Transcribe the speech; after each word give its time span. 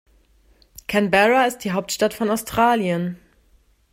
Canberra 0.87 1.45
ist 1.45 1.59
die 1.59 1.73
Hauptstadt 1.73 2.15
von 2.15 2.31
Australien. 2.31 3.19